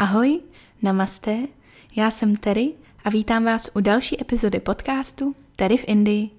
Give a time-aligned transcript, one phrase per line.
[0.00, 0.40] Ahoj,
[0.82, 1.38] namaste,
[1.96, 2.72] já jsem Terry
[3.04, 6.30] a vítám vás u další epizody podcastu Terry v Indii.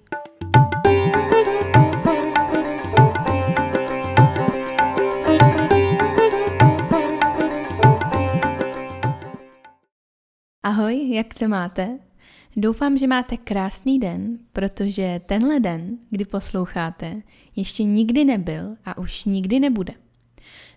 [10.64, 12.00] Ahoj, jak se máte?
[12.56, 17.22] Doufám, že máte krásný den, protože tenhle den, kdy posloucháte,
[17.56, 19.94] ještě nikdy nebyl a už nikdy nebude.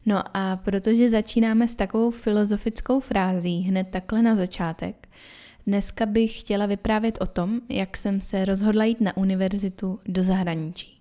[0.07, 5.09] No a protože začínáme s takovou filozofickou frází hned takhle na začátek,
[5.67, 11.01] dneska bych chtěla vyprávět o tom, jak jsem se rozhodla jít na univerzitu do zahraničí.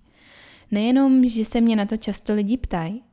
[0.72, 3.04] Nejenom, že se mě na to často lidi ptají,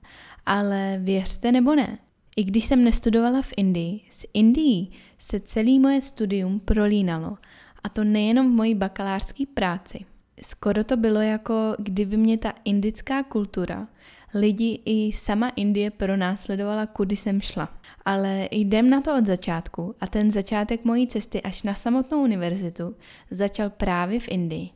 [0.46, 1.98] ale věřte nebo ne,
[2.36, 7.38] i když jsem nestudovala v Indii, s Indií se celý moje studium prolínalo
[7.82, 10.04] a to nejenom v mojí bakalářské práci.
[10.42, 13.88] Skoro to bylo jako kdyby mě ta indická kultura
[14.34, 17.68] lidi i sama Indie pronásledovala, kudy jsem šla.
[18.04, 22.96] Ale jdem na to od začátku a ten začátek mojí cesty až na samotnou univerzitu
[23.30, 24.70] začal právě v Indii.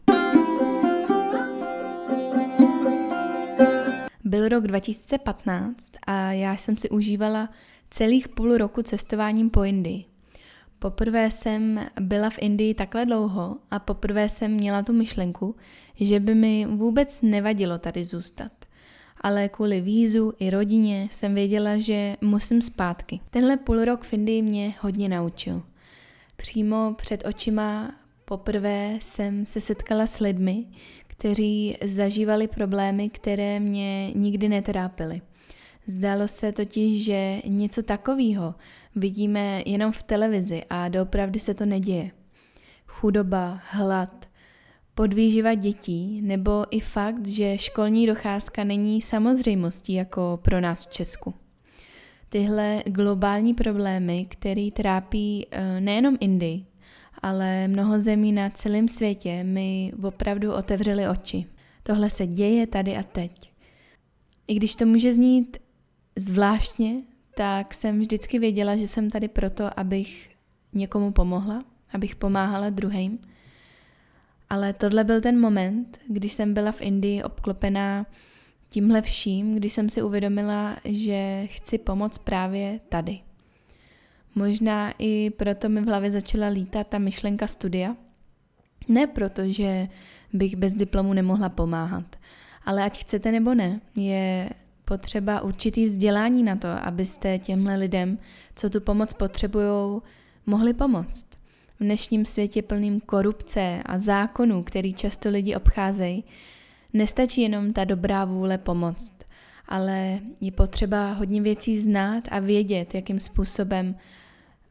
[4.25, 7.49] Byl rok 2015 a já jsem si užívala
[7.91, 10.05] celých půl roku cestováním po Indii.
[10.79, 15.57] Poprvé jsem byla v Indii takhle dlouho a poprvé jsem měla tu myšlenku,
[16.01, 18.64] že by mi vůbec nevadilo tady zůstat
[19.25, 23.21] ale kvůli vízu i rodině jsem věděla, že musím zpátky.
[23.31, 25.63] Tenhle půl rok v Indii mě hodně naučil.
[26.37, 27.95] Přímo před očima
[28.25, 30.65] poprvé jsem se setkala s lidmi,
[31.07, 35.21] kteří zažívali problémy, které mě nikdy netrápily.
[35.87, 38.55] Zdálo se totiž, že něco takového
[38.97, 42.11] vidíme jenom v televizi a doopravdy se to neděje.
[42.87, 44.29] Chudoba, hlad,
[44.95, 51.35] podvýživa dětí nebo i fakt, že školní docházka není samozřejmostí jako pro nás v Česku.
[52.29, 56.67] Tyhle globální problémy, které trápí eh, nejenom Indii,
[57.23, 61.45] ale mnoho zemí na celém světě, mi opravdu otevřely oči.
[61.83, 63.53] Tohle se děje tady a teď.
[64.47, 65.57] I když to může znít
[66.17, 67.03] zvláštně,
[67.37, 70.31] tak jsem vždycky věděla, že jsem tady proto, abych
[70.73, 73.19] někomu pomohla, abych pomáhala druhým–
[74.55, 78.07] ale tohle byl ten moment, kdy jsem byla v Indii obklopená
[78.69, 83.21] tímhle vším, kdy jsem si uvědomila, že chci pomoct právě tady.
[84.35, 87.97] Možná i proto mi v hlavě začala lítat ta myšlenka studia.
[88.89, 89.89] Ne proto, že
[90.33, 92.17] bych bez diplomu nemohla pomáhat,
[92.65, 94.51] ale ať chcete nebo ne, je
[94.85, 98.19] potřeba určitý vzdělání na to, abyste těmhle lidem,
[98.55, 100.01] co tu pomoc potřebují,
[100.47, 101.44] mohli pomoct.
[101.85, 106.25] V dnešním světě plným korupce a zákonů, který často lidi obcházejí,
[106.93, 109.15] nestačí jenom ta dobrá vůle pomoct,
[109.69, 113.97] ale je potřeba hodně věcí znát a vědět, jakým způsobem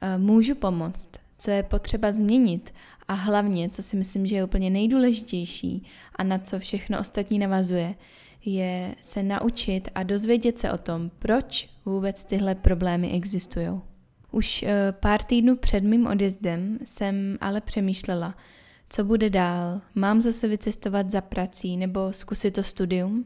[0.02, 2.73] eh, můžu pomoct, co je potřeba změnit
[3.07, 5.84] a hlavně, co si myslím, že je úplně nejdůležitější
[6.16, 7.96] a na co všechno ostatní navazuje,
[8.46, 13.92] je se naučit a dozvědět se o tom, proč vůbec tyhle problémy existují.
[14.33, 18.35] Už eh, pár týdnů před mým odjezdem jsem ale přemýšlela,
[18.89, 19.81] co bude dál.
[19.95, 23.25] Mám zase vycestovat za prací nebo zkusit to studium?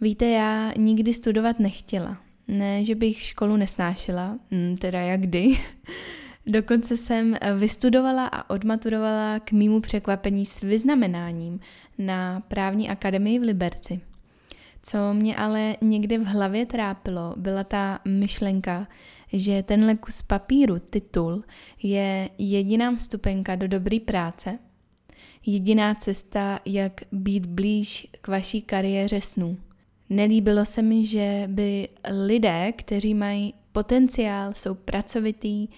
[0.00, 2.16] Víte, já nikdy studovat nechtěla.
[2.48, 5.58] Ne, že bych školu nesnášela, hm, teda jak kdy.
[6.46, 11.60] Dokonce jsem vystudovala a odmaturovala k mýmu překvapení s vyznamenáním
[11.98, 14.00] na právní akademii v Liberci.
[14.82, 18.86] Co mě ale někdy v hlavě trápilo, byla ta myšlenka,
[19.32, 21.44] že tenhle kus papíru, titul,
[21.82, 24.58] je jediná vstupenka do dobré práce,
[25.46, 29.58] jediná cesta, jak být blíž k vaší kariéře snů.
[30.10, 31.88] Nelíbilo se mi, že by
[32.26, 35.68] lidé, kteří mají potenciál, jsou pracovitý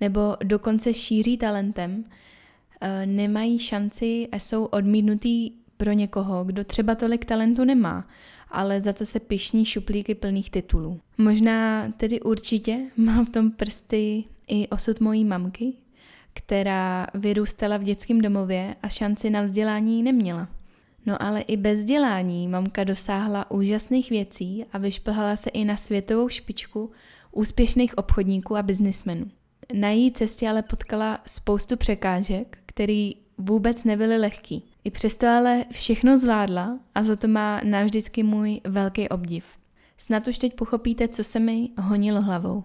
[0.00, 2.04] nebo dokonce šíří talentem,
[2.80, 8.08] eh, nemají šanci a jsou odmítnutý pro někoho, kdo třeba tolik talentu nemá
[8.50, 11.00] ale za to se pišní šuplíky plných titulů.
[11.18, 15.72] Možná tedy určitě mám v tom prsty i osud mojí mamky,
[16.34, 20.48] která vyrůstala v dětském domově a šanci na vzdělání neměla.
[21.06, 26.28] No ale i bez vzdělání mamka dosáhla úžasných věcí a vyšplhala se i na světovou
[26.28, 26.90] špičku
[27.32, 29.26] úspěšných obchodníků a biznismenů.
[29.74, 34.69] Na její cestě ale potkala spoustu překážek, které vůbec nebyly lehký.
[34.84, 39.44] I přesto ale všechno zvládla a za to má navždycky můj velký obdiv.
[39.98, 42.64] Snad už teď pochopíte, co se mi honilo hlavou.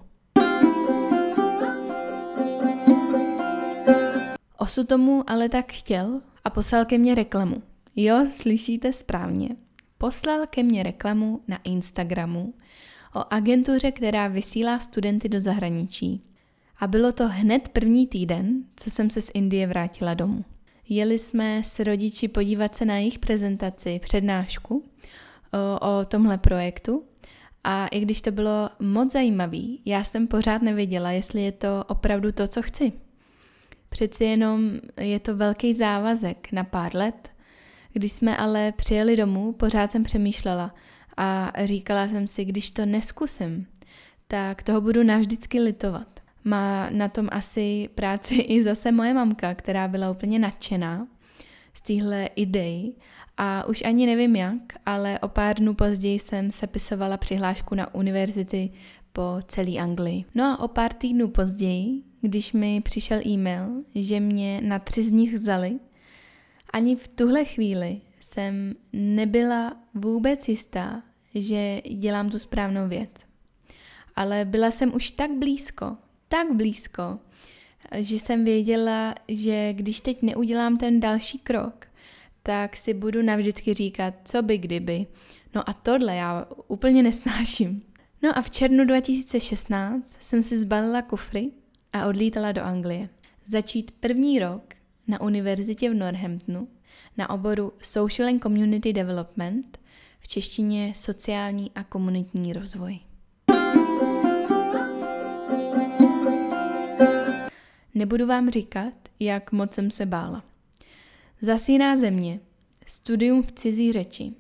[4.58, 7.64] Osu tomu ale tak chtěl a poslal ke mně reklamu.
[7.96, 9.50] Jo, slyšíte správně.
[9.98, 12.54] Poslal ke mně reklamu na Instagramu
[13.16, 16.22] o agentuře, která vysílá studenty do zahraničí.
[16.80, 20.46] A bylo to hned první týden, co jsem se z Indie vrátila domů.
[20.90, 24.84] Jeli jsme s rodiči podívat se na jejich prezentaci, přednášku
[25.54, 27.04] o, o tomhle projektu
[27.64, 32.32] a i když to bylo moc zajímavé, já jsem pořád nevěděla, jestli je to opravdu
[32.32, 32.92] to, co chci.
[33.90, 37.30] Přeci jenom je to velký závazek na pár let.
[37.94, 40.76] Když jsme ale přijeli domů, pořád jsem přemýšlela
[41.18, 43.68] a říkala jsem si, když to neskusím,
[44.28, 46.15] tak toho budu navždycky litovat.
[46.46, 51.08] Má na tom asi práci i zase moje mamka, která byla úplně nadšená
[51.74, 52.94] z téhle idei
[53.38, 58.70] a už ani nevím jak, ale o pár dnů později jsem sepisovala přihlášku na univerzity
[59.14, 60.26] po celé Anglii.
[60.36, 65.12] No a o pár týdnů později, když mi přišel e-mail, že mě na tři z
[65.12, 65.80] nich vzali,
[66.74, 71.04] ani v tuhle chvíli jsem nebyla vůbec jistá,
[71.36, 73.10] že dělám tu správnou věc.
[74.16, 75.98] Ale byla jsem už tak blízko,
[76.28, 77.20] tak blízko,
[77.96, 81.88] že jsem věděla, že když teď neudělám ten další krok,
[82.44, 85.06] tak si budu navždycky říkat, co by kdyby.
[85.56, 87.82] No a tohle já úplně nesnáším.
[88.22, 91.52] No a v červnu 2016 jsem si zbalila kufry
[91.94, 93.10] a odlítala do Anglie.
[93.48, 94.74] Začít první rok
[95.08, 96.68] na univerzitě v Northamptonu
[97.18, 99.78] na oboru Social and Community Development,
[100.20, 103.00] v češtině sociální a komunitní rozvoj.
[107.96, 110.44] Nebudu vám říkat, jak moc jsem se bála.
[111.42, 112.40] Zasíná země,
[112.86, 114.34] studium v cizí řeči,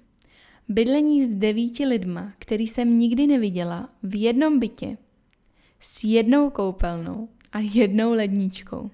[0.69, 4.97] bydlení s devíti lidma, který jsem nikdy neviděla, v jednom bytě,
[5.79, 8.91] s jednou koupelnou a jednou ledničkou.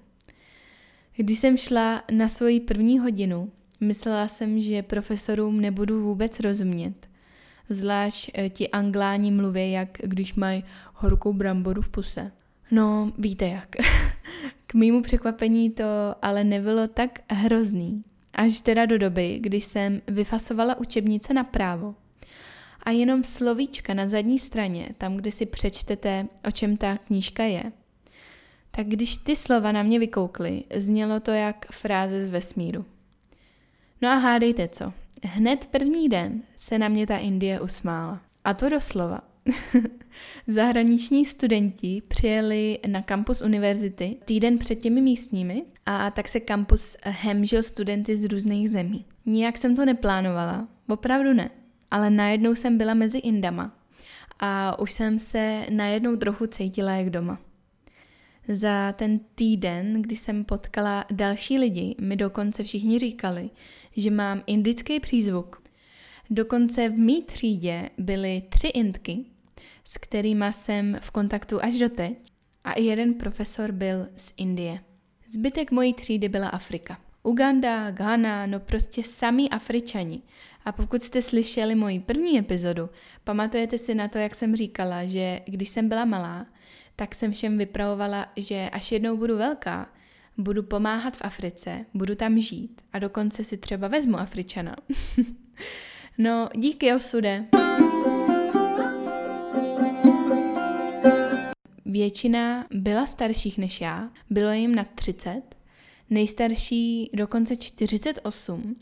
[1.16, 3.50] Když jsem šla na svoji první hodinu,
[3.80, 7.08] myslela jsem, že profesorům nebudu vůbec rozumět.
[7.68, 10.64] Zvlášť eh, ti angláni mluví, jak když mají
[10.94, 12.32] horkou bramboru v puse.
[12.70, 13.68] No, víte jak.
[14.66, 15.84] K mýmu překvapení to
[16.22, 18.04] ale nebylo tak hrozný.
[18.34, 21.94] Až teda do doby, kdy jsem vyfasovala učebnice na právo.
[22.82, 27.62] A jenom slovíčka na zadní straně, tam, kde si přečtete, o čem ta knížka je,
[28.70, 32.84] tak když ty slova na mě vykoukly, znělo to jak fráze z vesmíru.
[34.02, 34.92] No a hádejte co.
[35.24, 38.20] Hned první den se na mě ta Indie usmála.
[38.44, 39.31] A to doslova.
[40.46, 47.62] Zahraniční studenti přijeli na kampus univerzity týden před těmi místními a tak se kampus hemžil
[47.62, 49.04] studenty z různých zemí.
[49.26, 51.50] Nijak jsem to neplánovala, opravdu ne,
[51.90, 53.76] ale najednou jsem byla mezi Indama
[54.40, 57.38] a už jsem se najednou trochu cítila jak doma.
[58.48, 63.50] Za ten týden, kdy jsem potkala další lidi, mi dokonce všichni říkali,
[63.96, 65.62] že mám indický přízvuk.
[66.30, 69.24] Dokonce v mý třídě byly tři Indky,
[69.84, 72.32] s kterými jsem v kontaktu až doteď,
[72.64, 74.80] a i jeden profesor byl z Indie.
[75.28, 76.98] Zbytek mojí třídy byla Afrika.
[77.22, 80.22] Uganda, Ghana, no prostě sami Afričani.
[80.64, 82.90] A pokud jste slyšeli moji první epizodu,
[83.24, 86.46] pamatujete si na to, jak jsem říkala, že když jsem byla malá,
[86.96, 89.88] tak jsem všem vypravovala, že až jednou budu velká,
[90.38, 94.76] budu pomáhat v Africe, budu tam žít a dokonce si třeba vezmu Afričana.
[96.18, 97.44] no, díky osude.
[101.92, 105.42] Většina byla starších než já, bylo jim nad 30,
[106.10, 108.76] nejstarší dokonce 48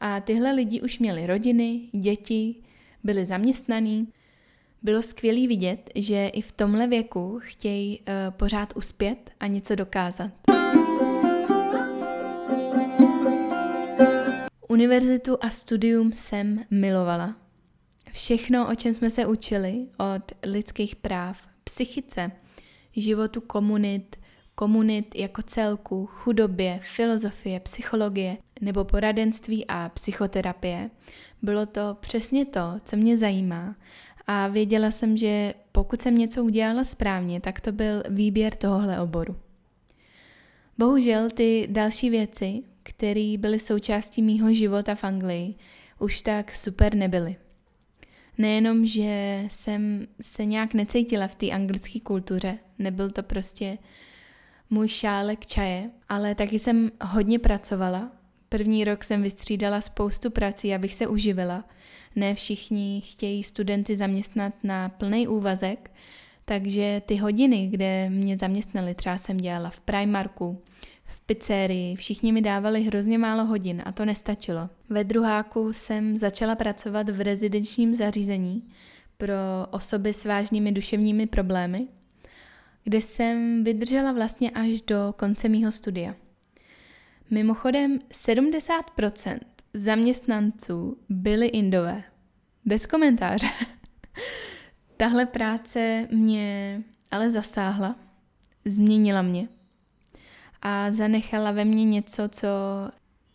[0.00, 2.54] a tyhle lidi už měli rodiny, děti,
[3.04, 4.08] byli zaměstnaní.
[4.82, 10.32] Bylo skvělé vidět, že i v tomhle věku chtějí uh, pořád uspět a něco dokázat.
[14.68, 17.36] Univerzitu a studium jsem milovala.
[18.12, 22.30] Všechno, o čem jsme se učili, od lidských práv, psychice,
[22.96, 24.16] životu komunit,
[24.54, 30.90] komunit jako celku, chudobě, filozofie, psychologie nebo poradenství a psychoterapie,
[31.42, 33.76] bylo to přesně to, co mě zajímá
[34.26, 39.36] a věděla jsem, že pokud jsem něco udělala správně, tak to byl výběr tohohle oboru.
[40.78, 45.54] Bohužel ty další věci, které byly součástí mýho života v Anglii,
[45.98, 47.36] už tak super nebyly.
[48.38, 53.78] Nejenom, že jsem se nějak necítila v té anglické kultuře, nebyl to prostě
[54.70, 58.12] můj šálek čaje, ale taky jsem hodně pracovala.
[58.48, 61.64] První rok jsem vystřídala spoustu prací, abych se uživila.
[62.16, 65.90] Ne všichni chtějí studenty zaměstnat na plný úvazek,
[66.44, 70.62] takže ty hodiny, kde mě zaměstnali, třeba jsem dělala v Primarku,
[71.04, 74.68] v pizzerii, všichni mi dávali hrozně málo hodin a to nestačilo.
[74.88, 78.62] Ve druháku jsem začala pracovat v rezidenčním zařízení,
[79.18, 79.34] pro
[79.70, 81.88] osoby s vážnými duševními problémy,
[82.84, 86.14] kde jsem vydržela vlastně až do konce mýho studia.
[87.30, 89.38] Mimochodem 70%
[89.74, 92.04] zaměstnanců byli indové.
[92.64, 93.46] Bez komentáře.
[94.96, 97.96] Tahle práce mě ale zasáhla,
[98.64, 99.48] změnila mě
[100.62, 102.48] a zanechala ve mně něco, co,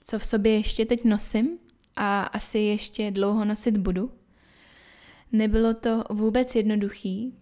[0.03, 1.57] co v sobě ještě teď nosím
[1.95, 4.11] a asi ještě dlouho nosit budu.
[5.31, 7.33] Nebylo to vůbec jednoduchý.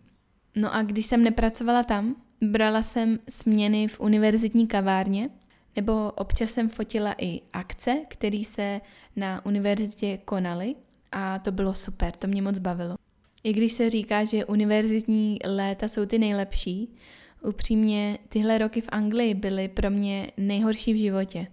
[0.56, 5.30] No a když jsem nepracovala tam, brala jsem směny v univerzitní kavárně,
[5.76, 8.82] nebo občas jsem fotila i akce, které se
[9.16, 10.76] na univerzitě konaly
[11.12, 12.96] a to bylo super, to mě moc bavilo.
[13.44, 16.96] I když se říká, že univerzitní léta jsou ty nejlepší,
[17.42, 21.48] upřímně tyhle roky v Anglii byly pro mě nejhorší v životě.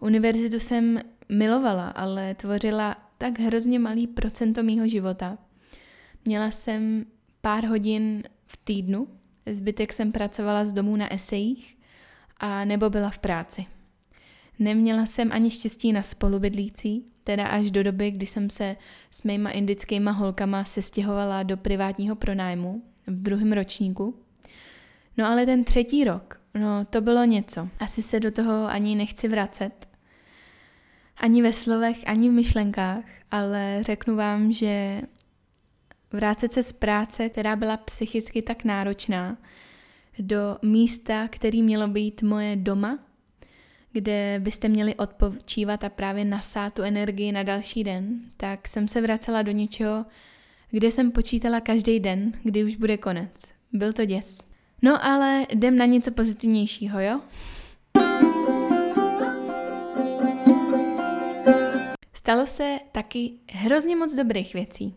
[0.00, 5.38] Univerzitu jsem milovala, ale tvořila tak hrozně malý procento mýho života.
[6.24, 7.04] Měla jsem
[7.44, 9.08] pár hodin v týdnu,
[9.46, 11.78] zbytek jsem pracovala z domů na esejích
[12.36, 13.66] a nebo byla v práci.
[14.58, 18.76] Neměla jsem ani štěstí na spolubydlící, teda až do doby, kdy jsem se
[19.10, 24.14] s mýma indickýma holkama sestěhovala do privátního pronájmu v druhém ročníku.
[25.16, 27.68] No ale ten třetí rok, no to bylo něco.
[27.80, 29.88] Asi se do toho ani nechci vracet.
[31.16, 35.02] Ani ve slovech, ani v myšlenkách, ale řeknu vám, že
[36.14, 39.36] vrátit se z práce, která byla psychicky tak náročná,
[40.18, 42.98] do místa, který mělo být moje doma,
[43.92, 49.00] kde byste měli odpočívat a právě nasát tu energii na další den, tak jsem se
[49.00, 50.04] vracela do něčeho,
[50.70, 53.30] kde jsem počítala každý den, kdy už bude konec.
[53.72, 54.38] Byl to děs.
[54.82, 57.20] No ale jdem na něco pozitivnějšího, jo?
[62.12, 64.94] Stalo se taky hrozně moc dobrých věcí.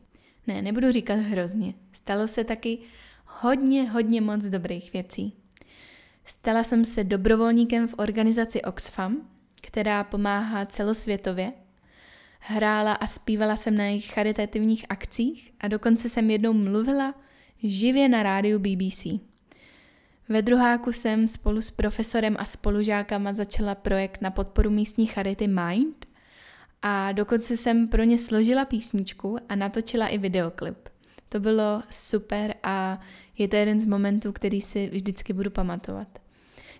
[0.47, 1.73] Ne, nebudu říkat hrozně.
[1.93, 2.77] Stalo se taky
[3.25, 5.33] hodně, hodně moc dobrých věcí.
[6.25, 9.29] Stala jsem se dobrovolníkem v organizaci Oxfam,
[9.61, 11.53] která pomáhá celosvětově.
[12.39, 17.15] Hrála a zpívala jsem na jejich charitativních akcích a dokonce jsem jednou mluvila
[17.63, 19.07] živě na rádiu BBC.
[20.29, 26.06] Ve druháku jsem spolu s profesorem a spolužákama začala projekt na podporu místní charity Mind
[26.81, 30.89] a dokonce jsem pro ně složila písničku a natočila i videoklip.
[31.29, 32.99] To bylo super a
[33.37, 36.19] je to jeden z momentů, který si vždycky budu pamatovat.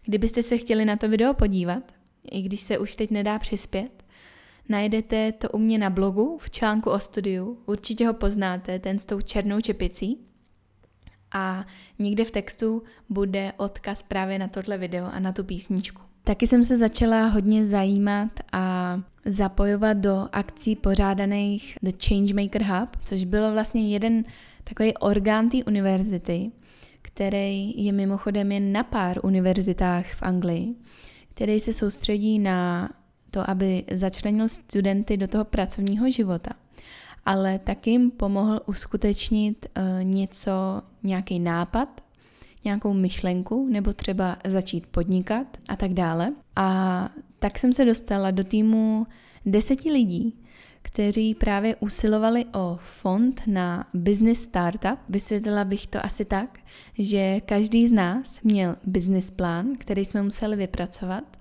[0.05, 1.91] Kdybyste se chtěli na to video podívat,
[2.31, 4.03] i když se už teď nedá přispět,
[4.69, 7.57] najdete to u mě na blogu v článku o studiu.
[7.65, 10.17] Určitě ho poznáte, ten s tou černou čepicí.
[11.31, 11.65] A
[11.99, 16.06] někde v textu bude odkaz právě na tohle video a na tu písničku.
[16.27, 23.25] Taky jsem se začala hodně zajímat a zapojovat do akcí pořádaných The Changemaker Hub, což
[23.25, 24.23] bylo vlastně jeden
[24.63, 26.51] takový orgán té univerzity,
[27.01, 30.75] který je mimochodem jen na pár univerzitách v Anglii,
[31.33, 32.89] který se soustředí na
[33.31, 36.51] to, aby začlenil studenty do toho pracovního života,
[37.25, 42.01] ale taky jim pomohl uskutečnit uh, něco, nějaký nápad,
[42.67, 46.33] nějakou myšlenku nebo třeba začít podnikat a tak dále.
[46.55, 47.09] A
[47.39, 49.07] tak jsem se dostala do týmu
[49.45, 50.43] deseti lidí,
[50.81, 54.99] kteří právě usilovali o fond na business startup.
[55.09, 56.59] Vysvětlila bych to asi tak,
[56.97, 61.37] že každý z nás měl business plán, který jsme museli vypracovat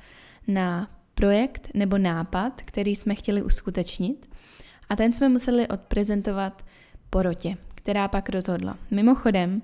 [0.49, 4.27] na projekt nebo nápad, který jsme chtěli uskutečnit
[4.89, 6.65] a ten jsme museli odprezentovat
[7.11, 8.79] porotě, která pak rozhodla.
[8.91, 9.63] Mimochodem,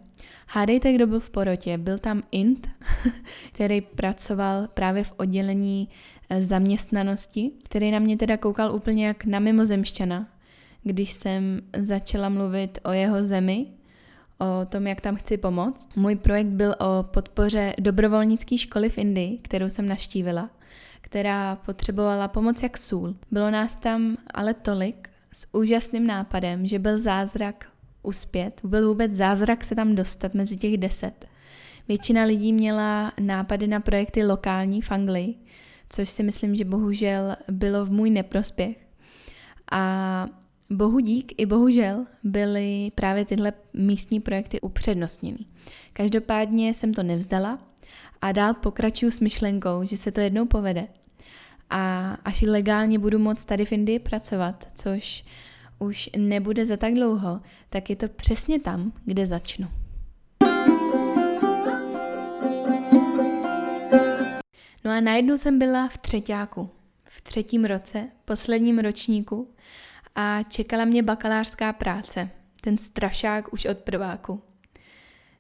[0.55, 1.79] hádejte, kdo byl v porotě.
[1.79, 2.69] Byl tam Int,
[3.53, 5.89] který pracoval právě v oddělení
[6.31, 10.29] eh, zaměstnanosti, který na mě teda koukal úplně jak na mimozemšťana,
[10.83, 13.67] když jsem začala mluvit o jeho zemi,
[14.39, 15.97] o tom, jak tam chci pomoct.
[15.97, 20.51] Můj projekt byl o podpoře dobrovolnické školy v Indii, kterou jsem naštívila,
[21.01, 23.17] která potřebovala pomoc jak sůl.
[23.31, 27.72] Bylo nás tam ale tolik s úžasným nápadem, že byl zázrak
[28.03, 28.61] uspět.
[28.65, 31.27] Byl vůbec zázrak se tam dostat mezi těch deset.
[31.89, 35.35] Většina lidí měla nápady na projekty lokální v Anglii,
[35.89, 38.77] což si myslím, že bohužel bylo v můj neprospěch.
[39.73, 40.27] A
[40.71, 45.39] bohu dík i bohužel byly právě tyhle místní projekty upřednostněny.
[45.93, 47.59] Každopádně jsem to nevzdala
[48.21, 50.89] a dál pokračuju s myšlenkou, že se to jednou povede.
[51.71, 55.25] A až legálně budu moct tady v Indii pracovat, což
[55.83, 59.69] už nebude za tak dlouho, tak je to přesně tam, kde začnu.
[64.85, 66.71] No a najednou jsem byla v třetíku,
[67.05, 69.49] v třetím roce, posledním ročníku
[70.15, 74.43] a čekala mě bakalářská práce, ten strašák už od prváku.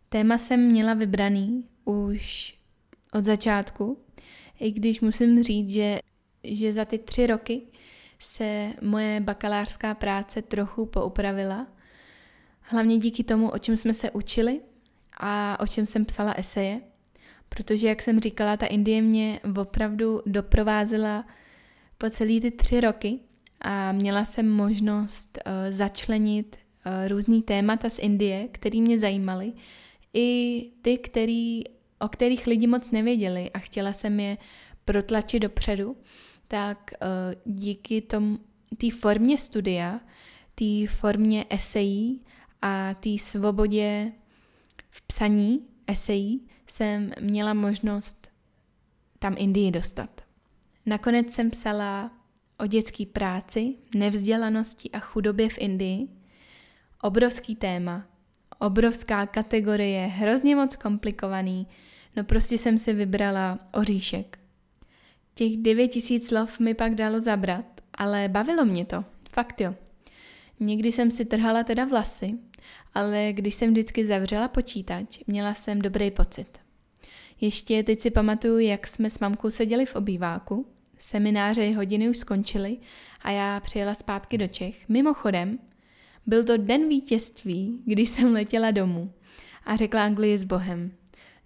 [0.08, 2.54] Téma jsem měla vybraný už
[3.12, 3.98] od začátku,
[4.60, 5.98] i když musím říct, že,
[6.44, 7.62] že za ty tři roky
[8.22, 11.66] se moje bakalářská práce trochu poupravila.
[12.60, 14.60] Hlavně díky tomu, o čem jsme se učili
[15.20, 16.80] a o čem jsem psala eseje.
[17.48, 21.26] Protože, jak jsem říkala, ta Indie mě opravdu doprovázela
[21.98, 23.18] po celý ty tři roky
[23.60, 29.52] a měla jsem možnost uh, začlenit uh, různý témata z Indie, které mě zajímaly,
[30.14, 31.64] i ty, který,
[31.98, 34.38] o kterých lidi moc nevěděli a chtěla jsem je
[34.84, 35.96] protlačit dopředu,
[36.52, 38.38] tak uh, díky tom,
[38.76, 40.00] té formě studia,
[40.54, 42.20] té formě esejí
[42.62, 44.12] a té svobodě
[44.90, 48.30] v psaní esejí jsem měla možnost
[49.18, 50.20] tam Indii dostat.
[50.86, 52.10] Nakonec jsem psala
[52.58, 56.08] o dětské práci, nevzdělanosti a chudobě v Indii.
[57.02, 58.06] Obrovský téma,
[58.58, 61.66] obrovská kategorie, hrozně moc komplikovaný,
[62.16, 64.41] no prostě jsem si vybrala oříšek.
[65.34, 69.74] Těch 9000 slov mi pak dalo zabrat, ale bavilo mě to, fakt jo.
[70.60, 72.34] Někdy jsem si trhala teda vlasy,
[72.94, 76.58] ale když jsem vždycky zavřela počítač, měla jsem dobrý pocit.
[77.40, 80.66] Ještě teď si pamatuju, jak jsme s mamkou seděli v obýváku,
[80.98, 82.76] semináře hodiny už skončily
[83.22, 84.88] a já přijela zpátky do Čech.
[84.88, 85.58] Mimochodem,
[86.26, 89.12] byl to den vítězství, když jsem letěla domů
[89.64, 90.92] a řekla Anglii s Bohem.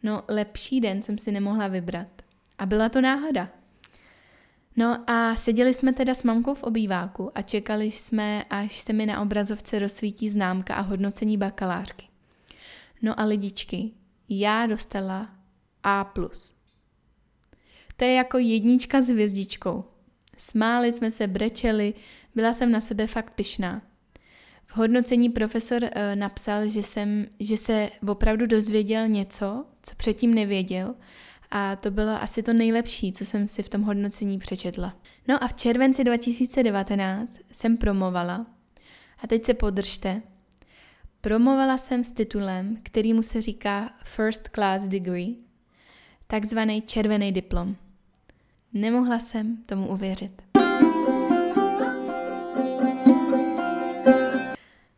[0.02, 2.22] No, lepší den jsem si nemohla vybrat.
[2.58, 3.55] A byla to náhoda.
[4.76, 9.06] No a seděli jsme teda s mamkou v obýváku a čekali jsme, až se mi
[9.06, 12.06] na obrazovce rozsvítí známka a hodnocení bakalářky.
[13.02, 13.90] No a lidičky,
[14.28, 15.28] já dostala
[15.82, 16.12] A+.
[17.96, 19.84] To je jako jednička s hvězdičkou.
[20.38, 21.94] Smáli jsme se, brečeli,
[22.34, 23.82] byla jsem na sebe fakt pyšná.
[24.66, 30.94] V hodnocení profesor uh, napsal, že, jsem, že se opravdu dozvěděl něco, co předtím nevěděl
[31.50, 34.96] a to bylo asi to nejlepší, co jsem si v tom hodnocení přečetla.
[35.28, 38.46] No a v červenci 2019 jsem promovala
[39.22, 40.22] a teď se podržte.
[41.20, 45.34] Promovala jsem s titulem, kterýmu se říká First Class Degree,
[46.26, 47.76] takzvaný červený diplom.
[48.72, 50.42] Nemohla jsem tomu uvěřit.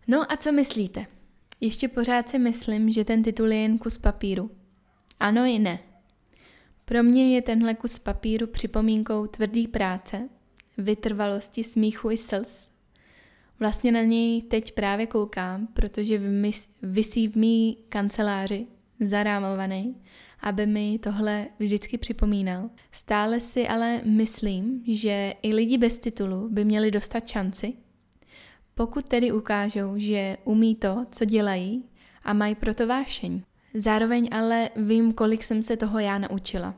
[0.06, 1.06] No a co myslíte?
[1.61, 4.50] Ještě pořád si myslím, že ten titul je jen kus papíru.
[5.20, 5.78] Ano i ne.
[6.88, 10.29] Pro mě je tenhle kus papíru připomínkou tvrdý práce,
[10.79, 12.70] vytrvalosti, smíchu i slz.
[13.61, 16.20] Vlastně na něj teď právě koukám, protože
[16.83, 18.66] vysí v mý kanceláři,
[19.01, 19.96] zarámovaný,
[20.40, 22.70] aby mi tohle vždycky připomínal.
[22.92, 27.72] Stále si ale myslím, že i lidi bez titulu by měli dostat šanci,
[28.74, 31.85] pokud tedy ukážou, že umí to, co dělají
[32.22, 33.42] a mají proto vášeň.
[33.74, 36.74] Zároveň ale vím, kolik jsem se toho já naučila.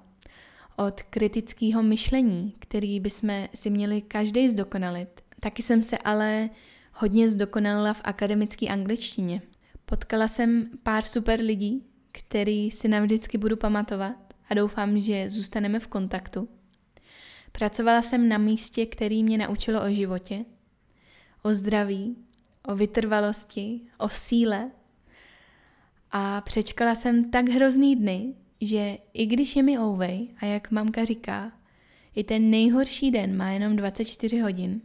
[0.77, 5.21] Od kritického myšlení, který bychom si měli každý zdokonalit.
[5.41, 6.51] Taky jsem se ale
[6.95, 9.43] hodně zdokonalila v akademické angličtině.
[9.85, 15.87] Potkala jsem pár super lidí, který si navždycky budu pamatovat a doufám, že zůstaneme v
[15.87, 16.49] kontaktu.
[17.53, 20.45] Pracovala jsem na místě, který mě naučilo o životě,
[21.43, 22.17] o zdraví,
[22.65, 24.71] o vytrvalosti, o síle
[26.13, 31.05] a přečkala jsem tak hrozný dny, že i když je mi ouvej a jak mamka
[31.05, 31.53] říká,
[32.15, 34.81] i ten nejhorší den má jenom 24 hodin,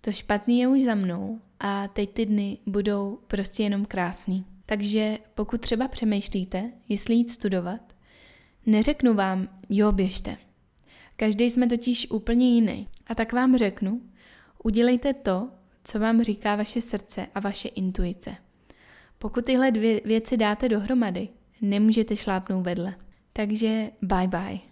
[0.00, 4.44] to špatný je už za mnou a teď ty dny budou prostě jenom krásný.
[4.66, 7.96] Takže pokud třeba přemýšlíte, jestli jít studovat,
[8.66, 10.36] neřeknu vám, jo, běžte.
[11.16, 12.88] Každý jsme totiž úplně jiný.
[13.06, 14.00] A tak vám řeknu,
[14.64, 15.48] udělejte to,
[15.84, 18.36] co vám říká vaše srdce a vaše intuice.
[19.18, 21.28] Pokud tyhle dvě věci dáte dohromady,
[21.60, 22.94] nemůžete šlápnout vedle.
[23.32, 24.67] Takže bye bye.